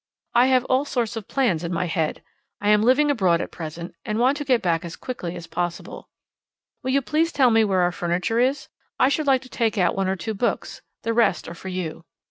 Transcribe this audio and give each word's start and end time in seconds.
I 0.33 0.47
have 0.47 0.65
all 0.65 0.83
sorts 0.83 1.15
of 1.15 1.27
plans 1.27 1.63
in 1.63 1.71
my 1.71 1.85
head. 1.85 2.23
I 2.59 2.69
am 2.71 2.81
living 2.81 3.11
abroad 3.11 3.39
at 3.39 3.51
present, 3.51 3.93
and 4.03 4.17
want 4.17 4.35
to 4.37 4.43
get 4.43 4.59
back 4.59 4.83
as 4.83 4.95
quickly 4.95 5.35
as 5.35 5.45
possible. 5.45 6.09
Will 6.81 6.89
you 6.89 7.03
please 7.03 7.31
tell 7.31 7.51
me 7.51 7.63
where 7.63 7.81
our 7.81 7.91
furniture 7.91 8.39
is. 8.39 8.67
I 8.99 9.09
should 9.09 9.27
like 9.27 9.43
to 9.43 9.49
take 9.49 9.77
out 9.77 9.95
one 9.95 10.07
or 10.07 10.15
two 10.15 10.33
books; 10.33 10.81
the 11.03 11.13
rest 11.13 11.47
are 11.47 11.53
for 11.53 11.67
you. 11.67 12.03